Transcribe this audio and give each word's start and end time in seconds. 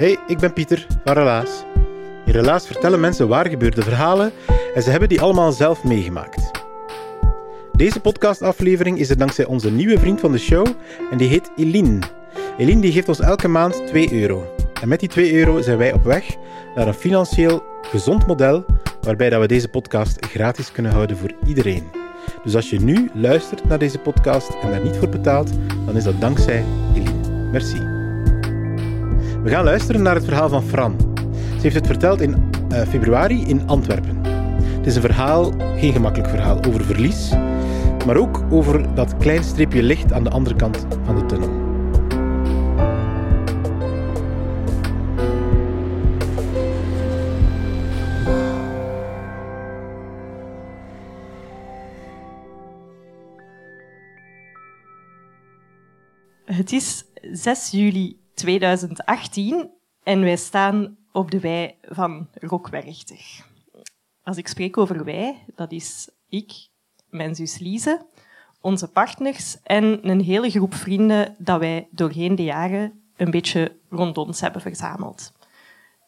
Hey, 0.00 0.18
ik 0.26 0.38
ben 0.38 0.52
Pieter 0.52 0.86
van 1.04 1.14
Relaas. 1.14 1.64
In 2.26 2.32
Relaas 2.32 2.66
vertellen 2.66 3.00
mensen 3.00 3.28
waar 3.28 3.48
gebeurde 3.48 3.82
verhalen 3.82 4.32
en 4.74 4.82
ze 4.82 4.90
hebben 4.90 5.08
die 5.08 5.20
allemaal 5.20 5.52
zelf 5.52 5.84
meegemaakt. 5.84 6.50
Deze 7.72 8.00
podcastaflevering 8.00 8.98
is 8.98 9.10
er 9.10 9.18
dankzij 9.18 9.44
onze 9.44 9.70
nieuwe 9.70 9.98
vriend 9.98 10.20
van 10.20 10.32
de 10.32 10.38
show 10.38 10.66
en 11.10 11.18
die 11.18 11.28
heet 11.28 11.50
Eline. 11.56 11.98
Eline 12.58 12.80
die 12.80 12.92
geeft 12.92 13.08
ons 13.08 13.20
elke 13.20 13.48
maand 13.48 13.86
2 13.86 14.20
euro. 14.20 14.54
En 14.80 14.88
met 14.88 15.00
die 15.00 15.08
2 15.08 15.34
euro 15.34 15.60
zijn 15.60 15.78
wij 15.78 15.92
op 15.92 16.04
weg 16.04 16.36
naar 16.74 16.86
een 16.86 16.94
financieel 16.94 17.62
gezond 17.82 18.26
model 18.26 18.64
waarbij 19.00 19.30
dat 19.30 19.40
we 19.40 19.46
deze 19.46 19.68
podcast 19.68 20.26
gratis 20.26 20.72
kunnen 20.72 20.92
houden 20.92 21.16
voor 21.16 21.32
iedereen. 21.46 21.84
Dus 22.44 22.54
als 22.54 22.70
je 22.70 22.80
nu 22.80 23.10
luistert 23.14 23.68
naar 23.68 23.78
deze 23.78 23.98
podcast 23.98 24.50
en 24.62 24.70
daar 24.70 24.82
niet 24.82 24.96
voor 24.96 25.08
betaalt, 25.08 25.50
dan 25.86 25.96
is 25.96 26.04
dat 26.04 26.20
dankzij 26.20 26.64
Eline. 26.94 27.50
Merci. 27.52 27.99
We 29.42 29.50
gaan 29.50 29.64
luisteren 29.64 30.02
naar 30.02 30.14
het 30.14 30.24
verhaal 30.24 30.48
van 30.48 30.62
Fran. 30.62 30.96
Ze 31.32 31.60
heeft 31.60 31.74
het 31.74 31.86
verteld 31.86 32.20
in 32.20 32.50
uh, 32.72 32.82
februari 32.82 33.44
in 33.44 33.68
Antwerpen. 33.68 34.24
Het 34.76 34.86
is 34.86 34.94
een 34.94 35.00
verhaal, 35.00 35.52
geen 35.76 35.92
gemakkelijk 35.92 36.30
verhaal, 36.30 36.64
over 36.64 36.84
verlies, 36.84 37.30
maar 38.06 38.16
ook 38.16 38.42
over 38.50 38.94
dat 38.94 39.16
klein 39.16 39.44
streepje 39.44 39.82
licht 39.82 40.12
aan 40.12 40.24
de 40.24 40.30
andere 40.30 40.56
kant 40.56 40.86
van 41.04 41.18
de 41.18 41.26
tunnel. 41.26 41.58
Het 56.44 56.72
is 56.72 57.04
6 57.32 57.70
juli 57.70 58.19
2018 58.40 59.70
en 60.02 60.20
wij 60.20 60.36
staan 60.36 60.96
op 61.12 61.30
de 61.30 61.40
wei 61.40 61.74
van 61.82 62.28
Rockwerchter. 62.32 63.44
Als 64.22 64.36
ik 64.36 64.48
spreek 64.48 64.76
over 64.78 65.04
wij, 65.04 65.44
dat 65.54 65.72
is 65.72 66.10
ik, 66.28 66.52
mijn 67.08 67.34
zus 67.34 67.58
Lise, 67.58 68.06
onze 68.60 68.88
partners 68.88 69.56
en 69.62 70.08
een 70.08 70.20
hele 70.20 70.50
groep 70.50 70.74
vrienden 70.74 71.34
dat 71.38 71.58
wij 71.58 71.88
doorheen 71.90 72.34
de 72.34 72.44
jaren 72.44 73.02
een 73.16 73.30
beetje 73.30 73.76
rond 73.88 74.18
ons 74.18 74.40
hebben 74.40 74.60
verzameld. 74.60 75.32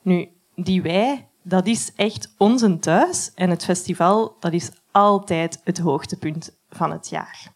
Nu, 0.02 0.28
die 0.54 0.82
wij, 0.82 1.28
dat 1.42 1.66
is 1.66 1.92
echt 1.96 2.34
onze 2.38 2.78
thuis 2.78 3.32
en 3.34 3.50
het 3.50 3.64
festival, 3.64 4.36
dat 4.40 4.52
is 4.52 4.70
altijd 4.90 5.60
het 5.64 5.78
hoogtepunt 5.78 6.56
van 6.68 6.92
het 6.92 7.08
jaar. 7.08 7.52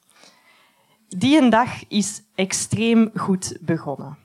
Die 1.09 1.48
dag 1.48 1.88
is 1.88 2.22
extreem 2.34 3.10
goed 3.15 3.56
begonnen. 3.60 4.25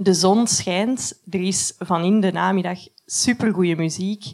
De 0.00 0.14
zon 0.14 0.46
schijnt, 0.46 1.22
er 1.30 1.40
is 1.40 1.74
van 1.78 2.04
in 2.04 2.20
de 2.20 2.32
namiddag 2.32 2.78
supergoeie 3.06 3.76
muziek. 3.76 4.24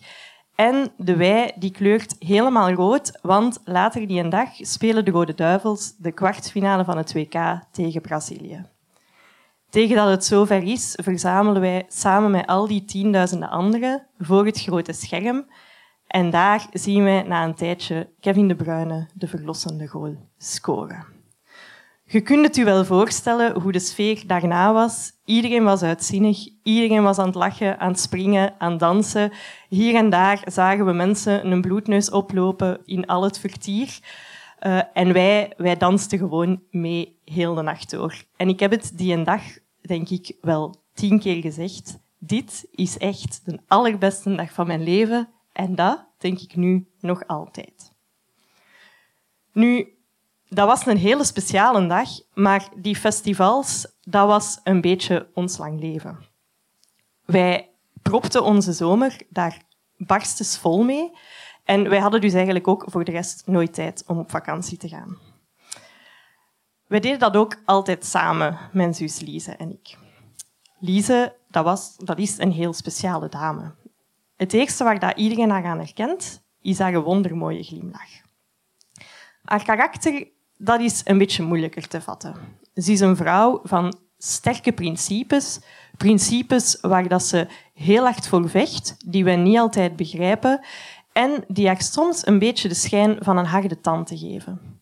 En 0.54 0.92
de 0.96 1.16
wei 1.16 1.50
die 1.56 1.70
kleurt 1.70 2.16
helemaal 2.18 2.70
rood, 2.72 3.18
want 3.22 3.60
later 3.64 4.06
die 4.06 4.28
dag 4.28 4.48
spelen 4.56 5.04
de 5.04 5.10
Rode 5.10 5.34
Duivels 5.34 5.94
de 5.96 6.12
kwartfinale 6.12 6.84
van 6.84 6.96
het 6.96 7.12
WK 7.12 7.64
tegen 7.70 8.00
Brazilië. 8.00 8.66
Tegen 9.70 9.96
dat 9.96 10.08
het 10.08 10.24
zover 10.24 10.62
is, 10.62 10.98
verzamelen 11.02 11.60
wij 11.60 11.84
samen 11.88 12.30
met 12.30 12.46
al 12.46 12.66
die 12.66 12.84
tienduizenden 12.84 13.50
anderen 13.50 14.06
voor 14.18 14.46
het 14.46 14.60
grote 14.60 14.92
scherm. 14.92 15.46
En 16.06 16.30
daar 16.30 16.66
zien 16.72 17.04
wij 17.04 17.22
na 17.22 17.44
een 17.44 17.54
tijdje 17.54 18.08
Kevin 18.20 18.48
De 18.48 18.56
Bruyne 18.56 19.08
de 19.14 19.28
verlossende 19.28 19.86
goal 19.86 20.16
scoren. 20.38 21.13
Je 22.06 22.20
kunt 22.20 22.46
het 22.46 22.56
je 22.56 22.64
wel 22.64 22.84
voorstellen 22.84 23.60
hoe 23.60 23.72
de 23.72 23.78
sfeer 23.78 24.22
daarna 24.26 24.72
was. 24.72 25.12
Iedereen 25.24 25.64
was 25.64 25.82
uitzinnig, 25.82 26.48
iedereen 26.62 27.02
was 27.02 27.18
aan 27.18 27.26
het 27.26 27.34
lachen, 27.34 27.78
aan 27.78 27.90
het 27.90 28.00
springen, 28.00 28.54
aan 28.58 28.70
het 28.70 28.80
dansen. 28.80 29.32
Hier 29.68 29.94
en 29.94 30.10
daar 30.10 30.42
zagen 30.44 30.86
we 30.86 30.92
mensen 30.92 31.50
een 31.50 31.60
bloedneus 31.60 32.10
oplopen 32.10 32.80
in 32.84 33.06
al 33.06 33.22
het 33.22 33.38
vertier. 33.38 33.98
Uh, 34.60 34.80
en 34.92 35.12
wij, 35.12 35.52
wij 35.56 35.76
dansten 35.76 36.18
gewoon 36.18 36.62
mee 36.70 37.18
heel 37.24 37.54
de 37.54 37.62
nacht 37.62 37.90
door. 37.90 38.24
En 38.36 38.48
ik 38.48 38.60
heb 38.60 38.70
het 38.70 38.92
die 38.94 39.12
een 39.12 39.24
dag, 39.24 39.42
denk 39.80 40.08
ik, 40.08 40.36
wel 40.40 40.82
tien 40.94 41.20
keer 41.20 41.40
gezegd. 41.40 41.98
Dit 42.18 42.66
is 42.70 42.98
echt 42.98 43.40
de 43.44 43.58
allerbeste 43.66 44.34
dag 44.34 44.52
van 44.52 44.66
mijn 44.66 44.82
leven. 44.82 45.28
En 45.52 45.74
dat 45.74 46.06
denk 46.18 46.40
ik 46.40 46.56
nu 46.56 46.86
nog 47.00 47.26
altijd. 47.26 47.92
Nu, 49.52 49.93
dat 50.54 50.66
was 50.66 50.86
een 50.86 50.96
hele 50.96 51.24
speciale 51.24 51.86
dag, 51.86 52.08
maar 52.34 52.68
die 52.76 52.96
festivals, 52.96 53.86
dat 54.02 54.26
was 54.26 54.60
een 54.62 54.80
beetje 54.80 55.28
ons 55.34 55.58
lang 55.58 55.80
leven. 55.80 56.18
Wij 57.24 57.70
propten 58.02 58.44
onze 58.44 58.72
zomer 58.72 59.16
daar 59.28 59.62
barstens 59.96 60.58
vol 60.58 60.82
mee 60.82 61.12
en 61.64 61.88
wij 61.88 61.98
hadden 61.98 62.20
dus 62.20 62.32
eigenlijk 62.32 62.68
ook 62.68 62.84
voor 62.86 63.04
de 63.04 63.10
rest 63.10 63.42
nooit 63.46 63.74
tijd 63.74 64.04
om 64.06 64.18
op 64.18 64.30
vakantie 64.30 64.78
te 64.78 64.88
gaan. 64.88 65.18
Wij 66.86 67.00
deden 67.00 67.18
dat 67.18 67.36
ook 67.36 67.56
altijd 67.64 68.04
samen, 68.04 68.58
mijn 68.72 68.94
zus 68.94 69.20
Lise 69.20 69.56
en 69.56 69.70
ik. 69.70 69.96
Lise, 70.78 71.36
dat, 71.48 71.64
was, 71.64 71.96
dat 71.96 72.18
is 72.18 72.38
een 72.38 72.52
heel 72.52 72.72
speciale 72.72 73.28
dame. 73.28 73.74
Het 74.36 74.52
eerste 74.52 74.84
waar 74.84 74.98
dat 74.98 75.18
iedereen 75.18 75.50
haar 75.50 75.64
aan 75.64 75.78
herkent, 75.78 76.42
is 76.60 76.78
haar 76.78 77.02
wondermooie 77.02 77.62
glimlach. 77.62 78.10
Haar 79.44 79.64
karakter 79.64 80.28
dat 80.56 80.80
is 80.80 81.00
een 81.04 81.18
beetje 81.18 81.42
moeilijker 81.42 81.88
te 81.88 82.00
vatten. 82.00 82.34
Ze 82.74 82.92
is 82.92 83.00
een 83.00 83.16
vrouw 83.16 83.60
van 83.62 83.94
sterke 84.18 84.72
principes, 84.72 85.60
principes 85.96 86.78
waar 86.80 87.08
dat 87.08 87.22
ze 87.22 87.46
heel 87.74 88.04
hard 88.04 88.28
voor 88.28 88.48
vecht, 88.48 88.96
die 89.06 89.24
we 89.24 89.30
niet 89.30 89.58
altijd 89.58 89.96
begrijpen 89.96 90.60
en 91.12 91.44
die 91.48 91.66
haar 91.66 91.82
soms 91.82 92.26
een 92.26 92.38
beetje 92.38 92.68
de 92.68 92.74
schijn 92.74 93.16
van 93.20 93.36
een 93.36 93.46
harde 93.46 93.80
tand 93.80 94.10
geven. 94.14 94.80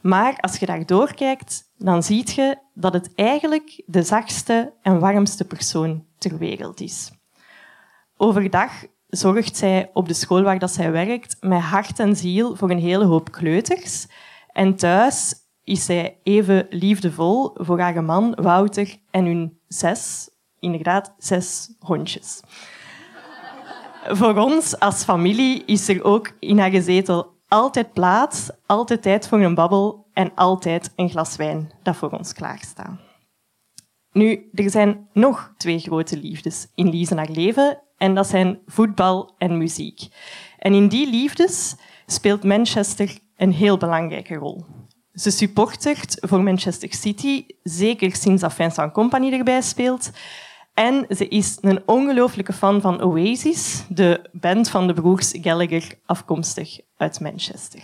Maar 0.00 0.36
als 0.40 0.56
je 0.56 0.66
daar 0.66 0.86
doorkijkt, 0.86 1.70
dan 1.78 2.02
zie 2.02 2.30
je 2.34 2.58
dat 2.74 2.92
het 2.92 3.14
eigenlijk 3.14 3.82
de 3.86 4.02
zachtste 4.02 4.72
en 4.82 4.98
warmste 4.98 5.44
persoon 5.44 6.04
ter 6.18 6.38
wereld 6.38 6.80
is. 6.80 7.10
Overdag 8.16 8.72
zorgt 9.06 9.56
zij 9.56 9.90
op 9.92 10.08
de 10.08 10.14
school 10.14 10.42
waar 10.42 10.58
dat 10.58 10.70
zij 10.70 10.92
werkt 10.92 11.36
met 11.40 11.60
hart 11.60 11.98
en 11.98 12.16
ziel 12.16 12.56
voor 12.56 12.70
een 12.70 12.78
hele 12.78 13.04
hoop 13.04 13.32
kleuters 13.32 14.06
en 14.56 14.76
thuis 14.76 15.34
is 15.64 15.84
zij 15.84 16.18
even 16.22 16.66
liefdevol 16.70 17.50
voor 17.54 17.80
haar 17.80 18.04
man 18.04 18.34
Wouter 18.34 18.96
en 19.10 19.24
hun 19.24 19.58
zes, 19.68 20.30
inderdaad, 20.58 21.14
zes 21.18 21.74
hondjes. 21.78 22.40
voor 24.08 24.36
ons 24.36 24.78
als 24.78 25.04
familie 25.04 25.64
is 25.64 25.88
er 25.88 26.04
ook 26.04 26.32
in 26.40 26.58
haar 26.58 26.70
gezetel 26.70 27.34
altijd 27.48 27.92
plaats, 27.92 28.50
altijd 28.66 29.02
tijd 29.02 29.28
voor 29.28 29.40
een 29.40 29.54
babbel 29.54 30.06
en 30.12 30.34
altijd 30.34 30.92
een 30.96 31.10
glas 31.10 31.36
wijn 31.36 31.70
dat 31.82 31.96
voor 31.96 32.10
ons 32.10 32.32
klaarstaat. 32.32 32.98
Nu, 34.12 34.50
er 34.52 34.70
zijn 34.70 35.08
nog 35.12 35.52
twee 35.56 35.78
grote 35.78 36.16
liefdes 36.16 36.66
in 36.74 36.88
Lise 36.88 37.14
haar 37.14 37.30
leven 37.30 37.82
en 37.96 38.14
dat 38.14 38.26
zijn 38.26 38.58
voetbal 38.66 39.34
en 39.38 39.58
muziek. 39.58 40.08
En 40.58 40.74
in 40.74 40.88
die 40.88 41.10
liefdes 41.10 41.76
speelt 42.06 42.44
Manchester 42.44 43.24
een 43.36 43.52
heel 43.52 43.76
belangrijke 43.76 44.34
rol. 44.34 44.64
Ze 45.12 45.30
supportert 45.30 46.16
voor 46.20 46.42
Manchester 46.42 46.94
City, 46.94 47.46
zeker 47.62 48.16
sinds 48.16 48.42
dat 48.42 48.54
Vincent 48.54 48.92
Company 48.92 49.32
erbij 49.32 49.60
speelt. 49.60 50.10
En 50.74 51.06
ze 51.08 51.28
is 51.28 51.58
een 51.60 51.82
ongelooflijke 51.86 52.52
fan 52.52 52.80
van 52.80 53.02
Oasis, 53.02 53.84
de 53.88 54.28
band 54.32 54.68
van 54.68 54.86
de 54.86 54.92
broers 54.92 55.34
Gallagher, 55.40 55.98
afkomstig 56.06 56.78
uit 56.96 57.20
Manchester. 57.20 57.80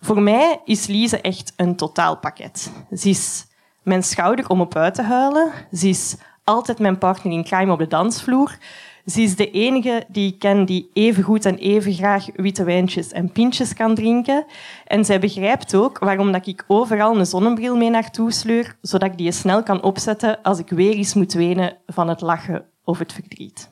Voor 0.00 0.22
mij 0.22 0.60
is 0.64 0.86
Lise 0.86 1.20
echt 1.20 1.52
een 1.56 1.76
totaalpakket. 1.76 2.72
Ze 2.92 3.08
is 3.08 3.46
mijn 3.82 4.02
schouder 4.02 4.48
om 4.48 4.60
op 4.60 4.76
uit 4.76 4.94
te 4.94 5.02
huilen. 5.02 5.52
Ze 5.72 5.88
is 5.88 6.16
altijd 6.44 6.78
mijn 6.78 6.98
partner 6.98 7.32
in 7.32 7.44
crime 7.44 7.72
op 7.72 7.78
de 7.78 7.86
dansvloer. 7.86 8.58
Ze 9.06 9.22
is 9.22 9.36
de 9.36 9.50
enige 9.50 10.04
die 10.08 10.32
ik 10.32 10.38
ken 10.38 10.64
die 10.64 10.90
even 10.92 11.22
goed 11.22 11.44
en 11.44 11.56
even 11.56 11.92
graag 11.92 12.26
witte 12.34 12.64
wijntjes 12.64 13.12
en 13.12 13.32
pintjes 13.32 13.74
kan 13.74 13.94
drinken. 13.94 14.44
En 14.86 15.04
zij 15.04 15.20
begrijpt 15.20 15.74
ook 15.74 15.98
waarom 15.98 16.32
dat 16.32 16.46
ik 16.46 16.64
overal 16.66 17.18
een 17.18 17.26
zonnebril 17.26 17.76
mee 17.76 17.90
naartoe 17.90 18.32
sleur, 18.32 18.76
zodat 18.80 19.10
ik 19.10 19.18
die 19.18 19.32
snel 19.32 19.62
kan 19.62 19.82
opzetten 19.82 20.42
als 20.42 20.58
ik 20.58 20.68
weer 20.68 20.94
eens 20.94 21.14
moet 21.14 21.32
wenen 21.32 21.76
van 21.86 22.08
het 22.08 22.20
lachen 22.20 22.64
of 22.84 22.98
het 22.98 23.12
verdriet. 23.12 23.70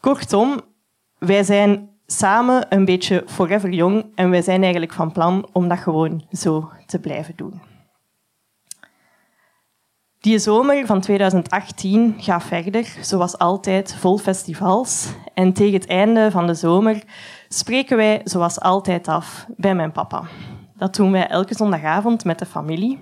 Kortom, 0.00 0.60
wij 1.18 1.42
zijn 1.42 1.88
samen 2.06 2.66
een 2.68 2.84
beetje 2.84 3.24
forever 3.26 3.70
jong 3.70 4.04
en 4.14 4.30
wij 4.30 4.42
zijn 4.42 4.62
eigenlijk 4.62 4.92
van 4.92 5.12
plan 5.12 5.48
om 5.52 5.68
dat 5.68 5.78
gewoon 5.78 6.24
zo 6.30 6.70
te 6.86 6.98
blijven 6.98 7.36
doen. 7.36 7.71
Die 10.22 10.38
zomer 10.38 10.86
van 10.86 11.00
2018 11.00 12.14
gaat 12.18 12.42
verder, 12.42 12.96
zoals 13.00 13.38
altijd, 13.38 13.94
vol 13.94 14.18
festivals. 14.18 15.08
En 15.34 15.52
tegen 15.52 15.72
het 15.72 15.86
einde 15.86 16.30
van 16.30 16.46
de 16.46 16.54
zomer 16.54 17.02
spreken 17.48 17.96
wij 17.96 18.20
zoals 18.24 18.60
altijd 18.60 19.08
af 19.08 19.46
bij 19.56 19.74
mijn 19.74 19.92
papa. 19.92 20.22
Dat 20.76 20.94
doen 20.94 21.12
wij 21.12 21.26
elke 21.26 21.54
zondagavond 21.54 22.24
met 22.24 22.38
de 22.38 22.46
familie. 22.46 22.98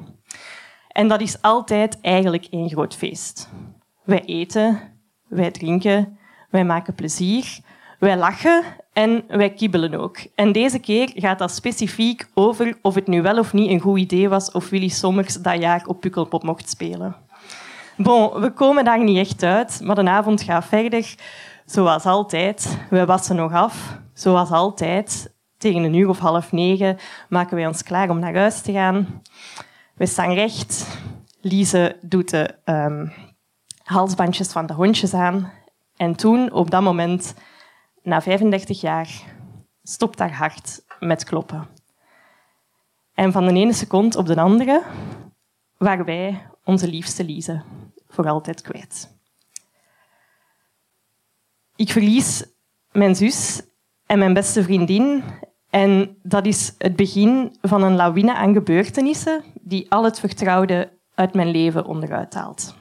En 0.89 1.09
dat 1.09 1.21
is 1.21 1.43
altijd 1.43 2.01
eigenlijk 2.01 2.47
één 2.51 2.69
groot 2.69 2.97
feest. 2.97 3.49
Wij 4.05 4.25
eten, 4.25 4.81
wij 5.29 5.51
drinken, 5.51 6.19
wij 6.51 6.65
maken 6.65 6.95
plezier, 6.95 7.59
wij 7.99 8.17
lachen 8.17 8.63
en 8.93 9.25
wij 9.29 9.51
kibbelen 9.51 9.95
ook. 9.95 10.19
En 10.35 10.53
deze 10.53 10.79
keer 10.79 11.11
gaat 11.15 11.39
dat 11.39 11.51
specifiek 11.51 12.29
over 12.35 12.79
of 12.83 12.95
het 12.95 13.07
nu 13.07 13.23
wel 13.23 13.39
of 13.39 13.53
niet 13.53 13.71
een 13.71 13.81
goed 13.81 13.99
idee 13.99 14.29
was 14.29 14.53
of 14.53 14.69
Willy 14.69 14.89
Sommers 14.89 15.35
dat 15.35 15.61
jaar 15.61 15.83
op 15.87 16.01
Pukkelpop 16.01 16.43
mocht 16.43 16.69
spelen. 16.69 17.17
Bon, 17.97 18.41
we 18.41 18.51
komen 18.51 18.85
daar 18.85 19.05
niet 19.05 19.19
echt 19.19 19.43
uit, 19.43 19.81
maar 19.83 19.95
de 19.95 20.11
avond 20.11 20.43
gaat 20.43 20.65
verder. 20.65 21.15
Zoals 21.67 22.05
altijd, 22.05 22.79
we 22.91 23.05
wassen 23.05 23.37
nog 23.37 23.53
af. 23.53 23.99
Zoals 24.15 24.51
altijd, 24.51 25.35
tegen 25.59 25.83
een 25.83 25.95
uur 25.95 26.09
of 26.09 26.19
half 26.19 26.53
negen 26.53 26.99
maken 27.29 27.57
wij 27.57 27.67
ons 27.67 27.83
klaar 27.83 28.11
om 28.11 28.19
naar 28.19 28.35
huis 28.35 28.61
te 28.61 28.73
gaan. 28.73 29.23
We 29.95 30.07
staan 30.07 30.33
recht. 30.33 30.99
Lise 31.41 31.97
doet 32.01 32.31
de 32.31 32.55
um, 32.65 33.13
halsbandjes 33.83 34.53
van 34.53 34.67
de 34.67 34.73
hondjes 34.73 35.15
aan. 35.15 35.53
En 35.97 36.17
toen, 36.17 36.53
op 36.53 36.71
dat 36.71 36.83
moment, 36.83 37.35
na 38.03 38.23
35 38.23 38.81
jaar, 38.81 39.09
stopt 39.83 40.19
haar 40.19 40.35
hart 40.35 40.85
met 40.99 41.25
kloppen. 41.25 41.69
En 43.15 43.33
van 43.33 43.47
de 43.47 43.53
ene 43.53 43.73
seconde 43.73 44.19
op 44.19 44.27
de 44.27 44.41
andere 44.41 44.83
waren 45.77 46.05
wij 46.05 46.47
onze 46.65 46.89
liefste 46.89 47.25
Lise 47.25 47.63
voor 48.09 48.29
altijd 48.29 48.61
kwijt. 48.61 49.19
Ik 51.77 51.91
verlies 51.91 52.45
mijn 52.93 53.17
zus 53.17 53.63
en 54.07 54.19
mijn 54.19 54.35
beste 54.35 54.63
vriendin. 54.63 55.23
En 55.71 56.19
dat 56.23 56.47
is 56.47 56.75
het 56.79 56.97
begin 56.97 57.57
van 57.63 57.83
een 57.83 57.97
lawine 57.97 58.35
aan 58.35 58.53
gebeurtenissen 58.53 59.45
die 59.61 59.91
al 59.91 60.05
het 60.05 60.21
vertrouwde 60.21 60.93
uit 61.15 61.35
mijn 61.35 61.49
leven 61.51 61.85
onderuit 61.85 62.35
haalt. 62.35 62.75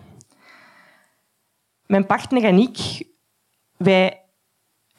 Mijn 1.85 2.05
partner 2.05 2.43
en 2.43 2.57
ik, 2.57 3.07
wij 3.77 4.28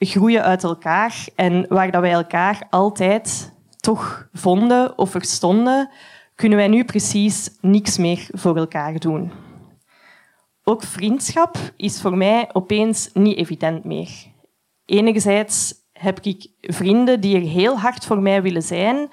groeien 0.07 0.43
uit 0.43 0.65
elkaar 0.65 1.29
en 1.35 1.67
waar 1.69 1.91
dat 1.91 2.01
wij 2.01 2.13
elkaar 2.13 2.67
altijd 2.71 3.53
toch 3.77 4.29
vonden 4.33 4.99
of 4.99 5.11
verstonden, 5.11 5.91
kunnen 6.35 6.59
wij 6.59 6.69
nu 6.69 6.85
precies 6.85 7.51
niks 7.61 7.99
meer 7.99 8.29
voor 8.33 8.57
elkaar 8.57 8.99
doen. 8.99 9.33
Ook 10.65 10.83
vriendschap 10.83 11.57
is 11.77 12.01
voor 12.01 12.17
mij 12.17 12.49
opeens 12.53 13.11
niet 13.13 13.37
evident 13.37 13.85
meer. 13.85 14.11
Enerzijds 14.85 15.75
heb 15.93 16.21
ik 16.21 16.51
vrienden 16.61 17.21
die 17.21 17.37
er 17.37 17.49
heel 17.49 17.79
hard 17.79 18.05
voor 18.05 18.23
mij 18.23 18.43
willen 18.43 18.63
zijn, 18.63 19.09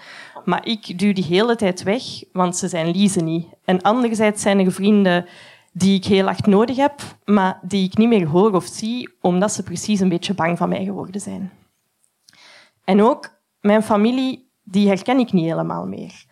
maar 0.45 0.65
ik 0.65 0.99
duw 0.99 1.13
die 1.13 1.23
hele 1.23 1.55
tijd 1.55 1.83
weg, 1.83 2.03
want 2.31 2.57
ze 2.57 2.67
zijn 2.67 2.91
Lise 2.91 3.21
niet. 3.21 3.47
En 3.65 3.81
anderzijds 3.81 4.41
zijn 4.41 4.59
er 4.59 4.71
vrienden 4.71 5.25
die 5.77 5.95
ik 5.95 6.05
heel 6.05 6.25
hard 6.25 6.45
nodig 6.45 6.75
heb, 6.75 7.01
maar 7.25 7.59
die 7.61 7.85
ik 7.85 7.97
niet 7.97 8.07
meer 8.07 8.27
hoor 8.27 8.51
of 8.51 8.65
zie, 8.65 9.09
omdat 9.21 9.51
ze 9.51 9.63
precies 9.63 9.99
een 9.99 10.09
beetje 10.09 10.33
bang 10.33 10.57
van 10.57 10.69
mij 10.69 10.83
geworden 10.83 11.21
zijn. 11.21 11.51
En 12.83 13.01
ook 13.01 13.39
mijn 13.61 13.83
familie, 13.83 14.49
die 14.63 14.87
herken 14.87 15.19
ik 15.19 15.31
niet 15.31 15.45
helemaal 15.45 15.85
meer. 15.85 16.25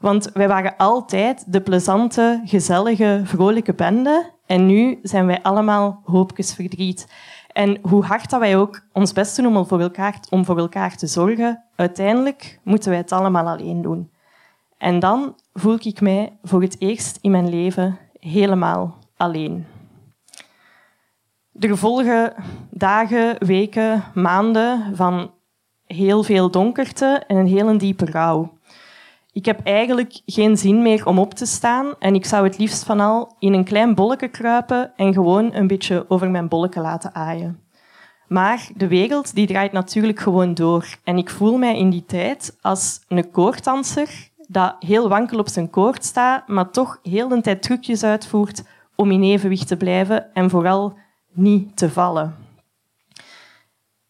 Want 0.00 0.30
wij 0.32 0.48
waren 0.48 0.76
altijd 0.76 1.52
de 1.52 1.60
plezante, 1.60 2.42
gezellige, 2.44 3.20
vrolijke 3.24 3.74
bende. 3.74 4.30
En 4.46 4.66
nu 4.66 4.98
zijn 5.02 5.26
wij 5.26 5.42
allemaal 5.42 6.02
hoopjes 6.04 6.54
verdriet. 6.54 7.12
En 7.52 7.78
hoe 7.82 8.04
hard 8.04 8.30
dat 8.30 8.40
wij 8.40 8.56
ook 8.56 8.80
ons 8.92 9.12
best 9.12 9.36
doen 9.36 9.56
om 9.56 9.66
voor, 9.66 9.80
elkaar, 9.80 10.20
om 10.30 10.44
voor 10.44 10.58
elkaar 10.58 10.96
te 10.96 11.06
zorgen, 11.06 11.64
uiteindelijk 11.76 12.60
moeten 12.62 12.90
wij 12.90 12.98
het 12.98 13.12
allemaal 13.12 13.48
alleen 13.48 13.82
doen. 13.82 14.10
En 14.78 14.98
dan 14.98 15.34
voel 15.54 15.78
ik 15.80 16.00
mij 16.00 16.38
voor 16.42 16.62
het 16.62 16.76
eerst 16.78 17.18
in 17.20 17.30
mijn 17.30 17.48
leven 17.48 17.98
helemaal 18.24 18.98
alleen. 19.16 19.66
Er 21.58 21.78
volgen 21.78 22.34
dagen, 22.70 23.46
weken, 23.46 24.04
maanden 24.14 24.96
van 24.96 25.30
heel 25.86 26.22
veel 26.22 26.50
donkerte 26.50 27.24
en 27.26 27.36
een 27.36 27.46
heel 27.46 27.78
diepe 27.78 28.04
rouw. 28.04 28.52
Ik 29.32 29.44
heb 29.44 29.60
eigenlijk 29.64 30.20
geen 30.26 30.56
zin 30.56 30.82
meer 30.82 31.06
om 31.06 31.18
op 31.18 31.34
te 31.34 31.46
staan 31.46 31.94
en 31.98 32.14
ik 32.14 32.24
zou 32.24 32.44
het 32.44 32.58
liefst 32.58 32.84
van 32.84 33.00
al 33.00 33.36
in 33.38 33.52
een 33.52 33.64
klein 33.64 33.94
bolletje 33.94 34.28
kruipen 34.28 34.92
en 34.96 35.12
gewoon 35.12 35.54
een 35.54 35.66
beetje 35.66 36.04
over 36.08 36.30
mijn 36.30 36.48
bolletje 36.48 36.80
laten 36.80 37.14
aaien. 37.14 37.60
Maar 38.28 38.68
de 38.74 38.88
wereld 38.88 39.34
die 39.34 39.46
draait 39.46 39.72
natuurlijk 39.72 40.20
gewoon 40.20 40.54
door 40.54 40.96
en 41.04 41.18
ik 41.18 41.30
voel 41.30 41.58
mij 41.58 41.78
in 41.78 41.90
die 41.90 42.04
tijd 42.04 42.56
als 42.60 43.00
een 43.08 43.30
koorddanser 43.30 44.30
dat 44.48 44.76
heel 44.78 45.08
wankel 45.08 45.38
op 45.38 45.48
zijn 45.48 45.70
koord 45.70 46.04
staat, 46.04 46.48
maar 46.48 46.70
toch 46.70 46.98
heel 47.02 47.28
de 47.28 47.40
tijd 47.40 47.62
trucjes 47.62 48.04
uitvoert 48.04 48.62
om 48.96 49.10
in 49.10 49.22
evenwicht 49.22 49.68
te 49.68 49.76
blijven 49.76 50.34
en 50.34 50.50
vooral 50.50 50.98
niet 51.32 51.76
te 51.76 51.90
vallen. 51.90 52.36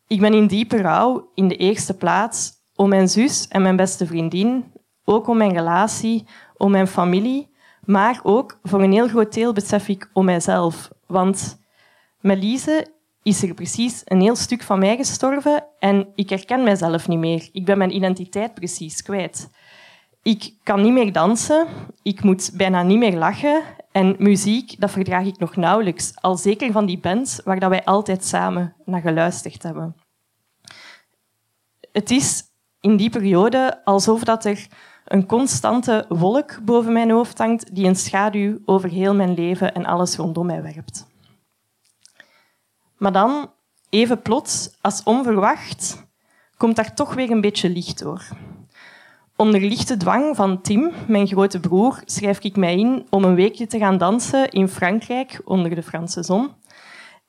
Ik 0.06 0.20
ben 0.20 0.34
in 0.34 0.46
diepe 0.46 0.76
rouw 0.82 1.30
in 1.34 1.48
de 1.48 1.56
eerste 1.56 1.96
plaats 1.96 2.52
om 2.74 2.88
mijn 2.88 3.08
zus 3.08 3.48
en 3.48 3.62
mijn 3.62 3.76
beste 3.76 4.06
vriendin 4.06 4.72
ook 5.04 5.28
om 5.28 5.36
mijn 5.36 5.52
relatie, 5.52 6.26
om 6.56 6.70
mijn 6.70 6.86
familie, 6.86 7.50
maar 7.84 8.20
ook 8.22 8.58
voor 8.62 8.82
een 8.82 8.92
heel 8.92 9.08
groot 9.08 9.34
deel 9.34 9.52
besef 9.52 9.88
ik 9.88 10.10
om 10.12 10.24
mijzelf. 10.24 10.90
Want 11.06 11.58
met 12.20 12.42
Lise 12.42 12.86
is 13.22 13.42
er 13.42 13.54
precies 13.54 14.02
een 14.04 14.20
heel 14.20 14.36
stuk 14.36 14.62
van 14.62 14.78
mij 14.78 14.96
gestorven 14.96 15.64
en 15.78 16.08
ik 16.14 16.30
herken 16.30 16.62
mijzelf 16.62 17.08
niet 17.08 17.18
meer. 17.18 17.48
Ik 17.52 17.64
ben 17.64 17.78
mijn 17.78 17.94
identiteit 17.94 18.54
precies 18.54 19.02
kwijt. 19.02 19.50
Ik 20.22 20.54
kan 20.62 20.82
niet 20.82 20.92
meer 20.92 21.12
dansen, 21.12 21.66
ik 22.02 22.22
moet 22.22 22.50
bijna 22.54 22.82
niet 22.82 22.98
meer 22.98 23.16
lachen 23.16 23.62
en 23.92 24.16
muziek, 24.18 24.80
dat 24.80 24.90
verdraag 24.90 25.26
ik 25.26 25.38
nog 25.38 25.56
nauwelijks. 25.56 26.12
Al 26.20 26.36
zeker 26.36 26.72
van 26.72 26.86
die 26.86 26.98
bands 26.98 27.40
waar 27.44 27.60
dat 27.60 27.70
wij 27.70 27.84
altijd 27.84 28.24
samen 28.24 28.74
naar 28.84 29.00
geluisterd 29.00 29.62
hebben. 29.62 29.96
Het 31.92 32.10
is 32.10 32.42
in 32.80 32.96
die 32.96 33.10
periode 33.10 33.84
alsof 33.84 34.24
dat 34.24 34.44
er 34.44 34.66
een 35.04 35.26
constante 35.26 36.04
wolk 36.08 36.64
boven 36.64 36.92
mijn 36.92 37.10
hoofd 37.10 37.38
hangt 37.38 37.74
die 37.74 37.86
een 37.86 37.96
schaduw 37.96 38.58
over 38.64 38.88
heel 38.88 39.14
mijn 39.14 39.34
leven 39.34 39.74
en 39.74 39.86
alles 39.86 40.16
rondom 40.16 40.46
mij 40.46 40.62
werpt. 40.62 41.06
Maar 42.96 43.12
dan, 43.12 43.50
even 43.88 44.22
plots, 44.22 44.76
als 44.80 45.02
onverwacht, 45.02 46.06
komt 46.56 46.76
daar 46.76 46.94
toch 46.94 47.14
weer 47.14 47.30
een 47.30 47.40
beetje 47.40 47.68
licht 47.68 47.98
door. 47.98 48.28
Onder 49.42 49.60
lichte 49.60 49.96
dwang 49.96 50.36
van 50.36 50.60
Tim, 50.60 50.90
mijn 51.08 51.26
grote 51.26 51.60
broer, 51.60 52.02
schrijf 52.04 52.38
ik 52.38 52.56
mij 52.56 52.78
in 52.78 53.06
om 53.10 53.24
een 53.24 53.34
weekje 53.34 53.66
te 53.66 53.78
gaan 53.78 53.98
dansen 53.98 54.50
in 54.50 54.68
Frankrijk 54.68 55.40
onder 55.44 55.74
de 55.74 55.82
Franse 55.82 56.22
zon. 56.22 56.50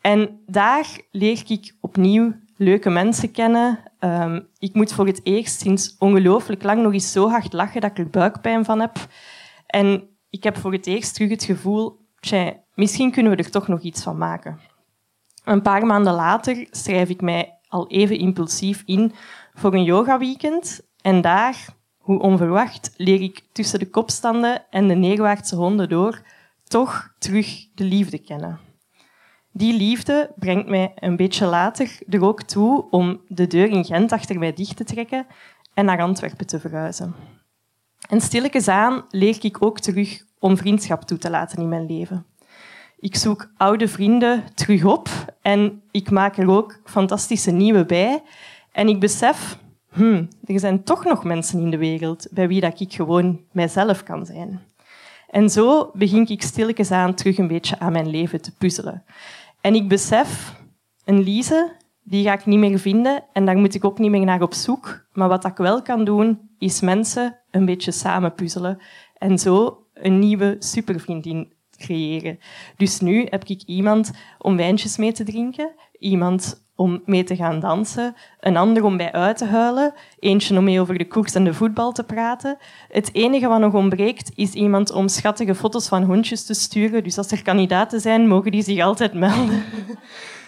En 0.02 0.42
daar 0.46 0.88
leer 1.12 1.44
ik 1.48 1.76
opnieuw 1.82 2.34
leuke 2.58 2.90
mensen 2.90 3.32
kennen. 3.32 3.80
Ehm, 4.00 4.42
ik 4.58 4.74
moet 4.74 4.94
voor 4.94 5.08
het 5.08 5.20
eerst 5.24 5.60
sinds 5.60 5.96
ongelooflijk 6.00 6.64
lang 6.64 6.82
nog 6.82 6.94
eens 6.94 7.12
zo 7.12 7.30
hard 7.30 7.54
lachen 7.54 7.82
dat 7.82 7.92
ik 7.92 7.98
er 7.98 8.10
buikpijn 8.10 8.66
van 8.66 8.80
heb. 8.80 8.96
En 9.68 10.04
ik 10.30 10.44
heb 10.44 10.58
voor 10.58 10.72
het 10.72 10.88
eerst 10.88 11.14
terug 11.14 11.30
het 11.30 11.44
gevoel, 11.44 12.00
misschien 12.74 13.12
kunnen 13.12 13.32
we 13.32 13.44
er 13.44 13.52
toch 13.52 13.68
nog 13.68 13.82
iets 13.82 14.04
van 14.04 14.18
maken. 14.18 14.60
Een 15.44 15.62
paar 15.62 15.86
maanden 15.86 16.14
later 16.14 16.68
schrijf 16.72 17.10
ik 17.10 17.22
mij 17.22 17.60
al 17.68 17.88
even 17.88 18.18
impulsief 18.18 18.84
in 18.86 19.12
voor 19.54 19.74
een 19.74 19.84
yoga-weekend. 19.84 20.82
En 21.02 21.22
daar, 21.22 21.82
hoe 22.04 22.20
onverwacht, 22.20 22.94
leer 22.98 23.22
ik 23.22 23.44
tussen 23.52 23.80
de 23.80 23.90
kopstanden 23.90 24.66
en 24.70 24.88
de 24.88 24.96
neerwaartse 24.96 25.56
honden 25.56 25.90
door 25.90 26.22
toch 26.64 27.14
terug 27.18 27.68
de 27.76 27.84
liefde 27.84 28.18
kennen. 28.18 28.60
Die 29.52 29.78
liefde 29.78 30.32
brengt 30.36 30.68
mij 30.68 30.92
een 30.96 31.16
beetje 31.16 31.46
later 31.46 32.00
er 32.10 32.24
ook 32.24 32.42
toe 32.42 32.90
om 32.90 33.22
de 33.28 33.48
deur 33.48 33.70
in 33.70 33.86
Gent 33.86 34.12
achter 34.12 34.40
mij 34.40 34.54
dicht 34.54 34.78
te 34.78 34.84
trekken 34.84 35.28
en 35.74 35.86
naar 35.86 36.02
Antwerpen 36.02 36.48
te 36.48 36.60
verhuizen. 36.60 37.16
En 38.10 38.22
stilletjes 38.22 38.68
aan 38.68 39.06
leer 39.10 39.38
ik 39.42 39.64
ook 39.66 39.80
terug 39.80 40.24
om 40.40 40.58
vriendschap 40.58 41.04
toe 41.04 41.18
te 41.18 41.30
laten 41.30 41.58
in 41.58 41.70
mijn 41.70 41.86
leven. 41.86 42.26
Ik 43.00 43.16
zoek 43.16 43.52
oude 43.58 43.88
vrienden 43.88 44.44
terug 44.54 44.84
op 44.84 45.10
en 45.42 45.82
ik 45.92 46.10
maak 46.10 46.38
er 46.38 46.50
ook 46.50 46.80
fantastische 46.86 47.52
nieuwe 47.52 47.86
bij. 47.86 48.24
En 48.72 48.88
ik 48.88 49.00
besef, 49.00 49.58
hmm, 49.94 50.28
er 50.46 50.60
zijn 50.60 50.84
toch 50.84 51.04
nog 51.04 51.24
mensen 51.24 51.60
in 51.60 51.70
de 51.70 51.78
wereld 51.78 52.28
bij 52.32 52.48
wie 52.48 52.62
dat 52.62 52.80
ik 52.80 52.94
gewoon 52.94 53.40
mijzelf 53.52 54.04
kan 54.04 54.26
zijn. 54.26 54.62
En 55.30 55.50
zo 55.50 55.92
begin 55.94 56.28
ik 56.28 56.42
stilletjes 56.42 56.92
aan 56.92 57.14
terug 57.14 57.38
een 57.38 57.48
beetje 57.48 57.80
aan 57.80 57.92
mijn 57.92 58.10
leven 58.10 58.42
te 58.42 58.56
puzzelen. 58.58 59.04
En 59.62 59.76
ik 59.76 59.88
besef, 59.88 60.56
een 61.06 61.24
Lise, 61.24 61.72
die 62.04 62.24
ga 62.24 62.34
ik 62.34 62.46
niet 62.46 62.60
meer 62.60 62.80
vinden 62.80 63.24
en 63.34 63.46
daar 63.46 63.58
moet 63.58 63.76
ik 63.76 63.86
ook 63.86 64.00
niet 64.00 64.12
meer 64.12 64.26
naar 64.26 64.42
op 64.42 64.54
zoek. 64.54 65.06
Maar 65.12 65.28
wat 65.28 65.46
ik 65.46 65.58
wel 65.58 65.82
kan 65.82 66.06
doen, 66.06 66.50
is 66.58 66.82
mensen 66.82 67.40
een 67.52 67.66
beetje 67.66 67.92
samen 67.92 68.36
puzzelen 68.36 68.82
en 69.18 69.38
zo 69.38 69.86
een 69.94 70.20
nieuwe 70.20 70.56
supervriendin 70.60 71.54
creëren. 71.78 72.40
Dus 72.78 73.00
nu 73.00 73.28
heb 73.30 73.44
ik 73.44 73.62
iemand 73.62 74.12
om 74.38 74.58
wijntjes 74.58 74.98
mee 74.98 75.12
te 75.12 75.24
drinken, 75.24 75.72
iemand 76.04 76.62
om 76.76 77.02
mee 77.06 77.24
te 77.24 77.36
gaan 77.36 77.60
dansen, 77.60 78.16
een 78.40 78.58
ander 78.58 78.84
om 78.84 78.98
bij 78.98 79.12
uit 79.12 79.38
te 79.38 79.46
huilen, 79.46 79.94
eentje 80.20 80.58
om 80.58 80.64
mee 80.64 80.82
over 80.82 80.98
de 80.98 81.08
koers 81.08 81.36
en 81.36 81.44
de 81.44 81.54
voetbal 81.54 81.92
te 81.92 82.04
praten. 82.04 82.58
Het 82.90 83.10
enige 83.14 83.48
wat 83.48 83.60
nog 83.60 83.74
ontbreekt 83.74 84.32
is 84.36 84.54
iemand 84.54 84.92
om 84.92 85.08
schattige 85.08 85.56
foto's 85.56 85.88
van 85.88 86.04
hondjes 86.04 86.46
te 86.46 86.54
sturen. 86.54 87.04
Dus 87.04 87.18
als 87.18 87.32
er 87.32 87.44
kandidaten 87.44 88.02
zijn, 88.02 88.28
mogen 88.28 88.52
die 88.52 88.64
zich 88.64 88.82
altijd 88.82 89.14
melden. 89.14 89.64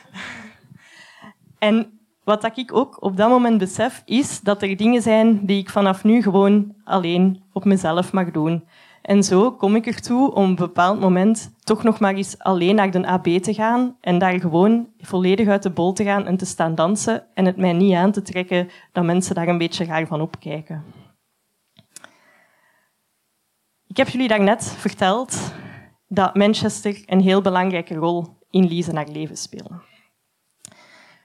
en 1.60 2.00
wat 2.24 2.58
ik 2.58 2.76
ook 2.76 3.04
op 3.04 3.18
dat 3.18 3.30
moment 3.30 3.58
besef, 3.58 4.02
is 4.06 4.42
dat 4.42 4.62
er 4.62 4.78
dingen 4.78 5.02
zijn 5.02 5.46
die 5.46 5.60
ik 5.60 5.70
vanaf 5.70 6.04
nu 6.04 6.22
gewoon 6.22 6.74
alleen 6.84 7.44
op 7.54 7.66
mezelf 7.66 8.14
mag 8.14 8.32
doen. 8.32 8.64
En 9.06 9.24
zo 9.24 9.52
kom 9.52 9.76
ik 9.76 9.86
ertoe 9.86 10.34
om 10.34 10.44
op 10.44 10.50
een 10.50 10.56
bepaald 10.56 11.00
moment 11.00 11.54
toch 11.60 11.84
nog 11.84 12.00
maar 12.00 12.14
eens 12.14 12.40
alleen 12.40 12.76
naar 12.76 12.92
de 12.92 13.08
AB 13.08 13.28
te 13.28 13.54
gaan 13.54 13.98
en 14.02 14.18
daar 14.18 14.40
gewoon 14.40 14.88
volledig 14.98 15.48
uit 15.48 15.64
de 15.64 15.70
bol 15.70 15.94
te 15.94 16.04
gaan 16.04 16.26
en 16.26 16.38
te 16.38 16.46
staan 16.46 16.76
dansen 16.76 17.28
en 17.34 17.46
het 17.46 17.58
mij 17.58 17.74
niet 17.74 17.94
aan 17.94 18.12
te 18.12 18.22
trekken 18.22 18.70
dat 18.92 19.04
mensen 19.04 19.36
daar 19.36 19.48
een 19.48 19.58
beetje 19.58 19.86
raar 19.86 20.08
van 20.08 20.22
opkijken. 20.22 20.84
Ik 23.88 23.98
heb 23.98 24.08
jullie 24.08 24.28
daarnet 24.28 24.76
verteld 24.78 25.54
dat 26.08 26.36
Manchester 26.36 27.04
een 27.06 27.22
heel 27.22 27.42
belangrijke 27.42 27.96
rol 27.96 28.38
in 28.50 28.68
Lise 28.68 28.96
haar 28.96 29.08
leven 29.08 29.38
speelt. 29.38 29.72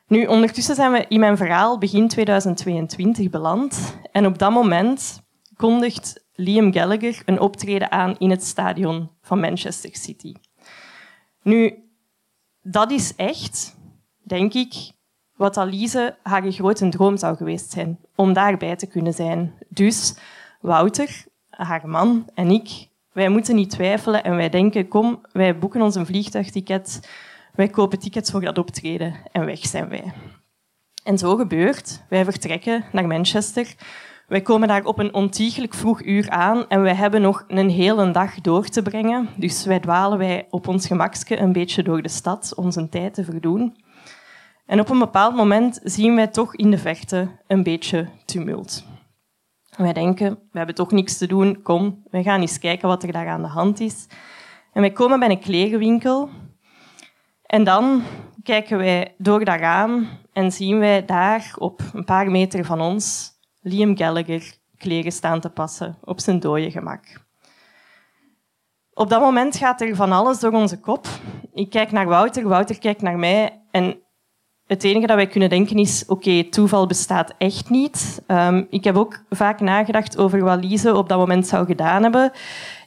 Nu, 0.06 0.26
ondertussen 0.26 0.75
zijn 0.75 0.92
we 0.92 1.06
in 1.08 1.20
mijn 1.20 1.37
verhaal 1.37 1.78
begin 1.78 2.08
2022 2.08 3.30
beland 3.30 3.99
en 4.12 4.26
op 4.26 4.38
dat 4.38 4.50
moment 4.50 5.22
kondigt 5.56 6.28
Liam 6.40 6.73
Gallagher 6.73 7.23
een 7.25 7.40
optreden 7.40 7.90
aan 7.90 8.18
in 8.18 8.30
het 8.30 8.44
stadion 8.44 9.11
van 9.23 9.40
Manchester 9.40 9.90
City. 9.92 10.35
Nu, 11.42 11.75
dat 12.62 12.90
is 12.90 13.14
echt, 13.16 13.76
denk 14.23 14.54
ik, 14.54 14.92
wat 15.37 15.56
Alize 15.56 16.16
haar 16.23 16.52
grote 16.52 16.88
droom 16.88 17.16
zou 17.16 17.37
geweest 17.37 17.70
zijn, 17.70 17.99
om 18.14 18.32
daarbij 18.32 18.76
te 18.76 18.87
kunnen 18.87 19.12
zijn. 19.12 19.54
Dus 19.68 20.14
Wouter, 20.61 21.25
haar 21.50 21.88
man 21.88 22.28
en 22.35 22.50
ik, 22.50 22.88
wij 23.12 23.28
moeten 23.28 23.54
niet 23.54 23.70
twijfelen 23.70 24.25
en 24.25 24.37
wij 24.37 24.49
denken, 24.49 24.88
kom, 24.88 25.20
wij 25.32 25.59
boeken 25.59 25.82
ons 25.82 25.94
een 25.94 26.06
vliegtuigticket, 26.06 27.09
wij 27.54 27.68
kopen 27.68 27.99
tickets 27.99 28.30
voor 28.30 28.40
dat 28.40 28.59
optreden 28.59 29.14
en 29.32 29.44
weg 29.44 29.66
zijn 29.66 29.88
wij. 29.88 30.12
En 31.04 31.18
zo 31.18 31.37
gebeurt. 31.37 32.02
Wij 32.09 32.25
vertrekken 32.25 32.85
naar 32.92 33.06
Manchester. 33.06 33.75
Wij 34.30 34.40
komen 34.40 34.68
daar 34.68 34.84
op 34.84 34.99
een 34.99 35.14
ontiegelijk 35.14 35.75
vroeg 35.75 36.02
uur 36.04 36.30
aan 36.30 36.68
en 36.68 36.82
wij 36.82 36.94
hebben 36.94 37.22
nog 37.22 37.44
een 37.49 37.70
hele 37.70 38.10
dag 38.10 38.40
door 38.40 38.68
te 38.68 38.82
brengen. 38.82 39.28
Dus 39.37 39.64
wij 39.64 39.80
dwalen 39.80 40.18
wij 40.18 40.46
op 40.50 40.68
ons 40.68 40.87
gemakske 40.87 41.38
een 41.38 41.52
beetje 41.52 41.82
door 41.82 42.02
de 42.02 42.08
stad 42.08 42.52
onze 42.56 42.88
tijd 42.88 43.14
te 43.14 43.25
verdoen. 43.25 43.76
En 44.66 44.80
op 44.80 44.88
een 44.88 44.99
bepaald 44.99 45.34
moment 45.34 45.80
zien 45.84 46.14
wij 46.14 46.26
toch 46.26 46.54
in 46.54 46.70
de 46.70 46.78
verte 46.78 47.28
een 47.46 47.62
beetje 47.62 48.08
tumult. 48.25 48.84
Wij 49.76 49.92
denken, 49.92 50.38
we 50.50 50.58
hebben 50.58 50.75
toch 50.75 50.90
niks 50.90 51.18
te 51.18 51.26
doen, 51.26 51.62
kom, 51.62 52.02
we 52.10 52.22
gaan 52.22 52.40
eens 52.40 52.58
kijken 52.58 52.88
wat 52.88 53.02
er 53.02 53.12
daar 53.12 53.28
aan 53.28 53.42
de 53.42 53.49
hand 53.49 53.80
is. 53.80 54.06
En 54.72 54.80
wij 54.80 54.92
komen 54.92 55.18
bij 55.18 55.30
een 55.30 55.40
klerenwinkel 55.40 56.28
en 57.42 57.64
dan 57.64 58.02
kijken 58.42 58.78
wij 58.78 59.14
door 59.18 59.44
dat 59.44 59.58
raam 59.60 60.06
en 60.32 60.52
zien 60.52 60.78
wij 60.78 61.04
daar 61.04 61.54
op 61.58 61.80
een 61.92 62.04
paar 62.04 62.30
meter 62.30 62.64
van 62.64 62.80
ons 62.80 63.38
Liam 63.61 63.97
Gallagher 63.97 64.55
kleren 64.76 65.12
staan 65.12 65.40
te 65.40 65.49
passen 65.49 65.99
op 66.05 66.21
zijn 66.21 66.40
dode 66.40 66.71
gemak. 66.71 67.05
Op 68.95 69.09
dat 69.09 69.21
moment 69.21 69.57
gaat 69.57 69.81
er 69.81 69.97
van 69.97 70.12
alles 70.12 70.40
door 70.40 70.52
onze 70.52 70.81
kop. 70.81 71.07
Ik 71.52 71.71
kijk 71.71 71.93
naar 71.93 72.07
Wouter, 72.07 72.49
Wouter 72.49 72.79
kijkt 72.79 73.02
naar 73.02 73.19
mij 73.19 73.62
en 73.71 73.99
het 74.67 74.85
enige 74.85 75.07
dat 75.07 75.17
wij 75.17 75.26
kunnen 75.26 75.49
denken 75.49 75.76
is, 75.76 76.05
oké, 76.07 76.45
toeval 76.45 76.87
bestaat 76.87 77.35
echt 77.38 77.71
niet. 77.71 78.23
Um, 78.26 78.67
ik 78.71 78.85
heb 78.85 78.97
ook 78.97 79.25
vaak 79.31 79.61
nagedacht 79.61 80.19
over 80.19 80.40
wat 80.40 80.64
Lise 80.64 80.95
op 80.95 81.09
dat 81.09 81.19
moment 81.19 81.47
zou 81.47 81.67
gedaan 81.67 82.02
hebben. 82.02 82.33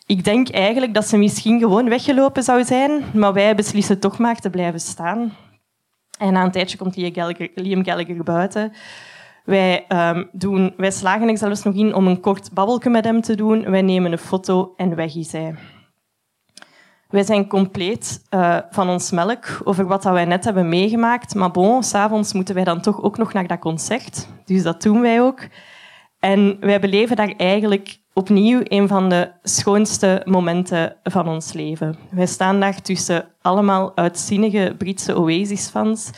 Ik 0.05 0.23
denk 0.23 0.49
eigenlijk 0.49 0.93
dat 0.93 1.07
ze 1.07 1.17
misschien 1.17 1.59
gewoon 1.59 1.89
weggelopen 1.89 2.43
zou 2.43 2.63
zijn, 2.63 3.03
maar 3.13 3.33
wij 3.33 3.55
beslissen 3.55 3.99
toch 3.99 4.17
maar 4.17 4.39
te 4.39 4.49
blijven 4.49 4.79
staan. 4.79 5.33
En 6.17 6.33
na 6.33 6.43
een 6.43 6.51
tijdje 6.51 6.77
komt 6.77 6.95
Liam 6.95 7.13
Gallagher, 7.13 7.51
Liam 7.55 7.83
Gallagher 7.83 8.23
buiten. 8.23 8.73
Wij, 9.43 9.85
um, 9.89 10.29
doen, 10.31 10.73
wij 10.77 10.91
slagen 10.91 11.29
er 11.29 11.37
zelfs 11.37 11.63
nog 11.63 11.75
in 11.75 11.95
om 11.95 12.07
een 12.07 12.19
kort 12.19 12.53
babbelje 12.53 12.89
met 12.89 13.05
hem 13.05 13.21
te 13.21 13.35
doen. 13.35 13.69
Wij 13.69 13.81
nemen 13.81 14.11
een 14.11 14.17
foto 14.17 14.73
en 14.77 14.95
weg 14.95 15.15
is 15.15 15.31
hij. 15.31 15.55
Wij 17.13 17.23
zijn 17.23 17.47
compleet 17.47 18.25
uh, 18.29 18.57
van 18.69 18.89
ons 18.89 19.11
melk 19.11 19.61
over 19.63 19.85
wat 19.85 20.03
dat 20.03 20.13
wij 20.13 20.25
net 20.25 20.43
hebben 20.43 20.69
meegemaakt. 20.69 21.35
Maar 21.35 21.51
bon, 21.51 21.83
s'avonds 21.83 22.33
moeten 22.33 22.55
wij 22.55 22.63
dan 22.63 22.81
toch 22.81 23.01
ook 23.01 23.17
nog 23.17 23.33
naar 23.33 23.47
dat 23.47 23.59
concert. 23.59 24.27
Dus 24.45 24.63
dat 24.63 24.81
doen 24.81 25.01
wij 25.01 25.21
ook. 25.21 25.47
En 26.19 26.57
wij 26.59 26.79
beleven 26.79 27.15
daar 27.15 27.33
eigenlijk 27.37 27.99
opnieuw 28.13 28.61
een 28.63 28.87
van 28.87 29.09
de 29.09 29.31
schoonste 29.43 30.21
momenten 30.25 30.95
van 31.03 31.27
ons 31.27 31.53
leven. 31.53 31.95
Wij 32.11 32.25
staan 32.25 32.59
daar 32.59 32.81
tussen 32.81 33.25
allemaal 33.41 33.97
uitzinnige 33.97 34.75
Britse 34.77 35.17
Oasis-fans. 35.17 36.11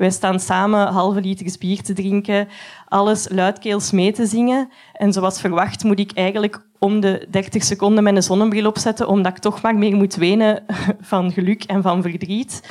Wij 0.00 0.10
staan 0.10 0.40
samen 0.40 0.86
halve 0.86 1.20
liters 1.20 1.58
bier 1.58 1.82
te 1.82 1.92
drinken, 1.92 2.48
alles 2.88 3.28
luidkeels 3.28 3.90
mee 3.90 4.12
te 4.12 4.26
zingen. 4.26 4.68
En 4.92 5.12
zoals 5.12 5.40
verwacht 5.40 5.84
moet 5.84 5.98
ik 5.98 6.12
eigenlijk 6.12 6.66
om 6.78 7.00
de 7.00 7.26
30 7.30 7.64
seconden 7.64 8.02
mijn 8.02 8.22
zonnebril 8.22 8.66
opzetten, 8.66 9.08
omdat 9.08 9.32
ik 9.32 9.38
toch 9.38 9.62
maar 9.62 9.74
meer 9.74 9.96
moet 9.96 10.14
wenen 10.14 10.64
van 11.00 11.32
geluk 11.32 11.64
en 11.64 11.82
van 11.82 12.02
verdriet. 12.02 12.70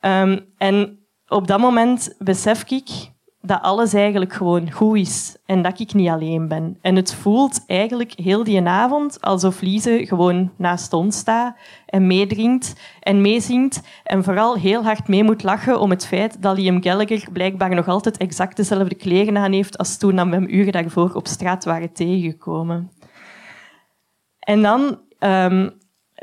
Um, 0.00 0.44
en 0.58 0.98
op 1.28 1.46
dat 1.46 1.58
moment 1.58 2.14
besef 2.18 2.64
ik 2.70 3.11
dat 3.44 3.62
alles 3.62 3.94
eigenlijk 3.94 4.32
gewoon 4.32 4.70
goed 4.70 4.96
is 4.96 5.36
en 5.46 5.62
dat 5.62 5.80
ik 5.80 5.94
niet 5.94 6.08
alleen 6.08 6.48
ben. 6.48 6.78
En 6.80 6.96
het 6.96 7.14
voelt 7.14 7.64
eigenlijk 7.66 8.12
heel 8.12 8.44
die 8.44 8.62
avond 8.62 9.20
alsof 9.20 9.60
Lise 9.60 10.06
gewoon 10.06 10.50
naast 10.56 10.92
ons 10.92 11.16
staat 11.16 11.56
en 11.86 12.06
meedrinkt 12.06 12.74
en 13.00 13.20
meezingt 13.20 13.82
en 14.04 14.24
vooral 14.24 14.54
heel 14.56 14.82
hard 14.82 15.08
mee 15.08 15.24
moet 15.24 15.42
lachen 15.42 15.80
om 15.80 15.90
het 15.90 16.06
feit 16.06 16.42
dat 16.42 16.58
Liam 16.58 16.82
Gallagher 16.82 17.28
blijkbaar 17.32 17.74
nog 17.74 17.88
altijd 17.88 18.16
exact 18.16 18.56
dezelfde 18.56 18.94
kleren 18.94 19.36
aan 19.36 19.52
heeft 19.52 19.78
als 19.78 19.96
toen 19.96 20.14
we 20.14 20.34
hem 20.34 20.46
uren 20.48 20.72
daarvoor 20.72 21.14
op 21.14 21.26
straat 21.26 21.64
waren 21.64 21.92
tegengekomen. 21.92 22.90
En 24.38 24.62
dan, 24.62 24.98
um, 25.18 25.70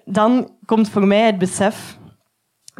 dan 0.05 0.51
komt 0.65 0.89
voor 0.89 1.07
mij 1.07 1.25
het 1.25 1.37
besef 1.37 1.98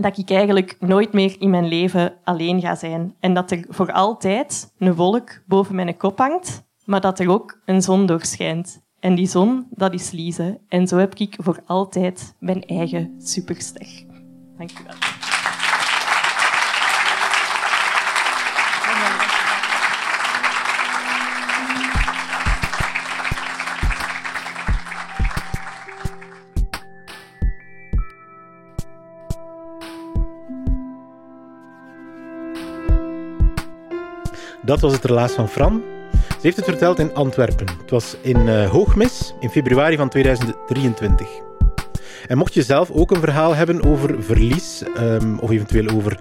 dat 0.01 0.18
ik 0.18 0.29
eigenlijk 0.29 0.75
nooit 0.79 1.13
meer 1.13 1.36
in 1.39 1.50
mijn 1.50 1.68
leven 1.68 2.13
alleen 2.24 2.62
ga 2.62 2.75
zijn. 2.75 3.15
En 3.20 3.34
dat 3.34 3.51
er 3.51 3.65
voor 3.70 3.91
altijd 3.91 4.74
een 4.77 4.96
wolk 4.96 5.41
boven 5.46 5.75
mijn 5.75 5.98
kop 5.98 6.18
hangt, 6.18 6.63
maar 6.86 7.01
dat 7.01 7.20
er 7.20 7.29
ook 7.29 7.60
een 7.65 7.82
zon 7.82 8.06
doorschijnt. 8.06 8.82
En 9.00 9.15
die 9.15 9.27
zon, 9.27 9.68
dat 9.70 9.94
is 9.94 10.12
Lise. 10.12 10.60
En 10.68 10.88
zo 10.88 10.98
heb 10.98 11.15
ik 11.15 11.36
voor 11.38 11.60
altijd 11.65 12.36
mijn 12.39 12.63
eigen 12.63 13.15
superster. 13.18 14.06
Dank 14.58 14.72
u 14.72 14.84
wel. 14.86 15.18
Dat 34.69 34.79
was 34.79 34.93
het 34.93 35.05
relaas 35.05 35.31
van 35.31 35.49
Fran. 35.49 35.81
Ze 36.11 36.38
heeft 36.41 36.55
het 36.55 36.65
verteld 36.65 36.99
in 36.99 37.13
Antwerpen. 37.13 37.65
Het 37.81 37.89
was 37.89 38.15
in 38.21 38.47
uh, 38.47 38.69
Hoogmis 38.69 39.33
in 39.39 39.49
februari 39.49 39.97
van 39.97 40.09
2023. 40.09 41.27
En 42.27 42.38
mocht 42.38 42.53
je 42.53 42.61
zelf 42.61 42.91
ook 42.91 43.11
een 43.11 43.19
verhaal 43.19 43.55
hebben 43.55 43.83
over 43.83 44.23
verlies, 44.23 44.83
ehm, 44.95 45.38
of 45.38 45.49
eventueel 45.49 45.89
over 45.95 46.19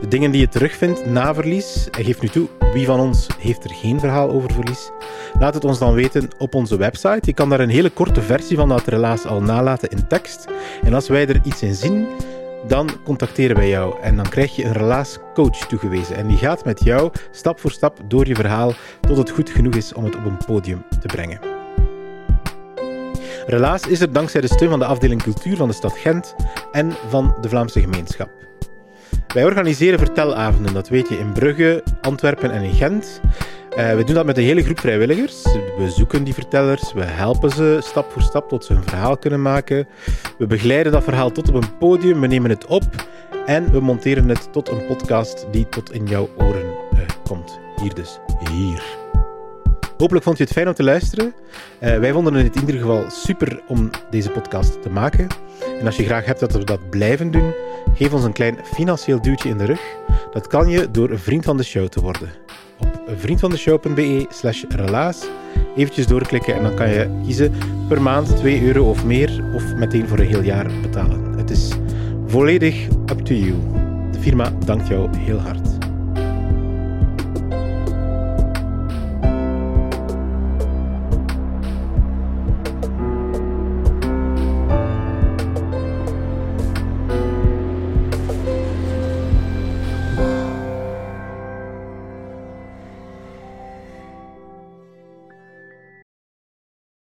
de 0.00 0.08
dingen 0.08 0.30
die 0.30 0.40
je 0.40 0.48
terugvindt 0.48 1.06
na 1.06 1.34
verlies, 1.34 1.88
en 1.90 2.04
geef 2.04 2.20
nu 2.20 2.28
toe, 2.28 2.48
wie 2.72 2.86
van 2.86 3.00
ons 3.00 3.26
heeft 3.38 3.64
er 3.64 3.74
geen 3.74 4.00
verhaal 4.00 4.30
over 4.30 4.52
verlies? 4.52 4.90
Laat 5.38 5.54
het 5.54 5.64
ons 5.64 5.78
dan 5.78 5.94
weten 5.94 6.28
op 6.38 6.54
onze 6.54 6.76
website. 6.76 7.20
Je 7.22 7.34
kan 7.34 7.48
daar 7.48 7.60
een 7.60 7.68
hele 7.68 7.90
korte 7.90 8.22
versie 8.22 8.56
van 8.56 8.68
dat 8.68 8.86
relaas 8.86 9.26
al 9.26 9.42
nalaten 9.42 9.88
in 9.88 10.06
tekst. 10.06 10.44
En 10.82 10.94
als 10.94 11.08
wij 11.08 11.26
er 11.26 11.40
iets 11.44 11.62
in 11.62 11.74
zien, 11.74 12.06
dan 12.66 12.90
contacteren 13.04 13.56
wij 13.56 13.68
jou 13.68 14.00
en 14.02 14.16
dan 14.16 14.28
krijg 14.28 14.56
je 14.56 14.64
een 14.64 14.72
relaascoach 14.72 15.66
toegewezen. 15.66 16.16
En 16.16 16.26
die 16.26 16.36
gaat 16.36 16.64
met 16.64 16.84
jou 16.84 17.10
stap 17.30 17.60
voor 17.60 17.70
stap 17.70 17.98
door 18.06 18.26
je 18.26 18.34
verhaal 18.34 18.72
tot 19.00 19.16
het 19.16 19.30
goed 19.30 19.50
genoeg 19.50 19.74
is 19.74 19.92
om 19.92 20.04
het 20.04 20.16
op 20.16 20.24
een 20.24 20.44
podium 20.46 20.84
te 21.00 21.06
brengen. 21.06 21.40
Relaas 23.46 23.86
is 23.86 24.00
er 24.00 24.12
dankzij 24.12 24.40
de 24.40 24.46
steun 24.46 24.70
van 24.70 24.78
de 24.78 24.84
afdeling 24.84 25.22
cultuur 25.22 25.56
van 25.56 25.68
de 25.68 25.74
stad 25.74 25.92
Gent 25.98 26.34
en 26.72 26.92
van 27.08 27.34
de 27.40 27.48
Vlaamse 27.48 27.80
gemeenschap. 27.80 28.30
Wij 29.34 29.44
organiseren 29.44 29.98
vertelavonden, 29.98 30.74
dat 30.74 30.88
weet 30.88 31.08
je, 31.08 31.18
in 31.18 31.32
Brugge, 31.32 31.84
Antwerpen 32.00 32.50
en 32.50 32.62
in 32.62 32.74
Gent. 32.74 33.20
Uh, 33.76 33.94
we 33.94 34.04
doen 34.04 34.14
dat 34.14 34.26
met 34.26 34.36
een 34.36 34.44
hele 34.44 34.62
groep 34.62 34.80
vrijwilligers. 34.80 35.42
We 35.76 35.90
zoeken 35.90 36.24
die 36.24 36.34
vertellers, 36.34 36.92
we 36.92 37.04
helpen 37.04 37.50
ze 37.50 37.78
stap 37.82 38.12
voor 38.12 38.22
stap 38.22 38.48
tot 38.48 38.64
ze 38.64 38.72
hun 38.72 38.82
verhaal 38.82 39.16
kunnen 39.16 39.42
maken. 39.42 39.88
We 40.38 40.46
begeleiden 40.46 40.92
dat 40.92 41.04
verhaal 41.04 41.30
tot 41.30 41.48
op 41.48 41.54
een 41.54 41.76
podium, 41.78 42.20
we 42.20 42.26
nemen 42.26 42.50
het 42.50 42.66
op 42.66 42.82
en 43.46 43.72
we 43.72 43.80
monteren 43.80 44.28
het 44.28 44.52
tot 44.52 44.68
een 44.68 44.86
podcast 44.86 45.46
die 45.50 45.68
tot 45.68 45.92
in 45.92 46.06
jouw 46.06 46.28
oren 46.38 46.74
uh, 46.94 47.00
komt. 47.24 47.58
Hier 47.82 47.94
dus, 47.94 48.18
hier. 48.50 48.82
Hopelijk 49.96 50.24
vond 50.24 50.38
je 50.38 50.44
het 50.44 50.52
fijn 50.52 50.68
om 50.68 50.74
te 50.74 50.82
luisteren. 50.82 51.34
Uh, 51.80 51.98
wij 51.98 52.12
vonden 52.12 52.34
het 52.34 52.54
in 52.56 52.60
ieder 52.60 52.80
geval 52.80 53.10
super 53.10 53.62
om 53.68 53.90
deze 54.10 54.30
podcast 54.30 54.82
te 54.82 54.90
maken. 54.90 55.26
En 55.80 55.86
als 55.86 55.96
je 55.96 56.04
graag 56.04 56.24
hebt 56.24 56.40
dat 56.40 56.52
we 56.52 56.64
dat 56.64 56.90
blijven 56.90 57.30
doen, 57.30 57.52
geef 57.94 58.12
ons 58.12 58.24
een 58.24 58.32
klein 58.32 58.58
financieel 58.64 59.22
duwtje 59.22 59.48
in 59.48 59.58
de 59.58 59.64
rug. 59.64 59.80
Dat 60.32 60.46
kan 60.46 60.68
je 60.68 60.90
door 60.90 61.10
een 61.10 61.18
vriend 61.18 61.44
van 61.44 61.56
de 61.56 61.62
show 61.62 61.88
te 61.88 62.00
worden 62.00 62.30
vriendvandeshow.be 63.16 64.26
slash 64.28 64.64
relaas. 64.68 65.26
Eventjes 65.76 66.06
doorklikken 66.06 66.54
en 66.54 66.62
dan 66.62 66.74
kan 66.74 66.88
je 66.88 67.20
kiezen 67.24 67.52
per 67.88 68.02
maand 68.02 68.36
2 68.36 68.62
euro 68.62 68.90
of 68.90 69.04
meer 69.04 69.44
of 69.54 69.74
meteen 69.74 70.08
voor 70.08 70.18
een 70.18 70.26
heel 70.26 70.42
jaar 70.42 70.70
betalen. 70.82 71.38
Het 71.38 71.50
is 71.50 71.70
volledig 72.26 72.86
up 72.88 73.18
to 73.18 73.34
you. 73.34 73.54
De 74.12 74.20
firma 74.20 74.52
dankt 74.64 74.88
jou 74.88 75.16
heel 75.16 75.38
hard. 75.38 75.69